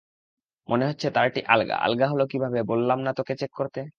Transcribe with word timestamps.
মনে 0.69 0.83
হচ্ছে 0.85 1.07
তারটি 1.11 1.39
আলগা, 1.47 1.75
আলগা 1.77 2.05
হলো 2.07 2.23
কিভাবে, 2.31 2.59
বললাম 2.63 2.99
না 3.05 3.11
তোকে 3.17 3.33
চেক 3.37 3.51
করতে। 3.59 3.81